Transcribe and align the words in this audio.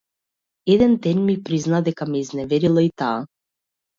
Еден 0.75 0.93
ден 1.05 1.19
ми 1.27 1.35
призна 1.49 1.81
дека 1.89 2.05
ме 2.13 2.21
изневерила 2.25 2.81
и 2.87 2.91
таа. 3.03 3.19